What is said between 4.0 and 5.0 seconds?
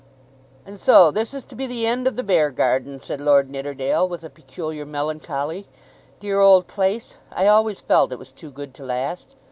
with a peculiar